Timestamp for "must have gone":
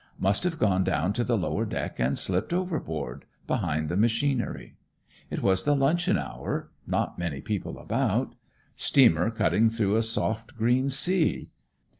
0.17-0.83